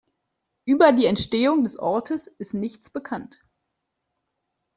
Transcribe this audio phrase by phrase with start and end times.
[0.65, 3.39] Über die Entstehung des Ortes ist nichts bekannt.